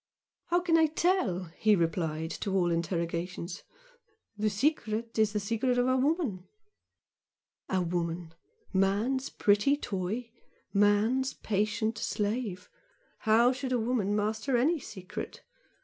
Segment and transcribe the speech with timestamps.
[0.45, 3.61] "How can I tell!" he replied, to all interrogations.
[4.35, 6.47] "The secret is the secret of a woman!"
[7.69, 8.33] A woman!
[8.73, 10.31] Man's pretty toy!
[10.73, 12.67] man's patient slave!
[13.19, 15.43] How should a woman master any secret!